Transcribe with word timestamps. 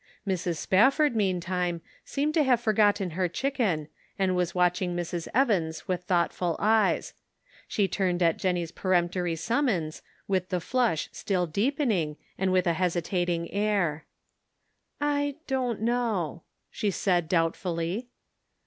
Mrs. 0.27 0.57
Spafford, 0.57 1.15
meantime, 1.15 1.79
seemed 2.03 2.33
to 2.33 2.41
have 2.41 2.59
forgotten 2.59 3.11
her 3.11 3.27
chicken, 3.29 3.87
and 4.17 4.35
was 4.35 4.55
watching 4.55 4.95
Mrs. 4.95 5.27
Evans 5.31 5.87
with 5.87 6.05
thoughtful 6.05 6.55
eyes. 6.57 7.13
She 7.67 7.87
turned 7.87 8.23
at 8.23 8.37
Jennie's 8.37 8.71
peremptory 8.71 9.35
summons, 9.35 10.01
with 10.27 10.49
the 10.49 10.59
flush 10.59 11.07
still 11.11 11.45
deepening 11.45 12.17
and 12.35 12.51
with 12.51 12.65
a 12.65 12.73
hesitating 12.73 13.51
air." 13.51 14.07
I 14.99 15.35
don't 15.45 15.81
know," 15.81 16.41
she 16.71 16.89
said, 16.89 17.29
doubtfully. 17.29 18.09